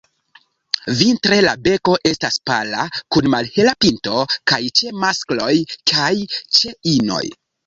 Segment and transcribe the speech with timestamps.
[1.01, 2.85] Vintre la beko estas pala
[3.17, 5.53] kun malhela pinto kaj ĉe maskloj
[5.95, 7.23] kaj ĉe inoj.